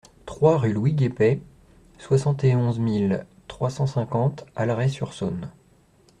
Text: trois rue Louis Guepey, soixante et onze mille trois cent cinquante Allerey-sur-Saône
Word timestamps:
trois 0.25 0.57
rue 0.57 0.73
Louis 0.73 0.93
Guepey, 0.93 1.41
soixante 1.99 2.43
et 2.43 2.55
onze 2.55 2.79
mille 2.79 3.23
trois 3.47 3.69
cent 3.69 3.85
cinquante 3.85 4.47
Allerey-sur-Saône 4.55 5.51